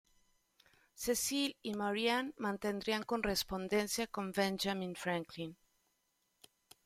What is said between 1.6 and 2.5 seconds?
y Marianne